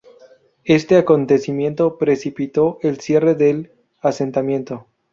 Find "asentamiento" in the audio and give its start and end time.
4.01-4.87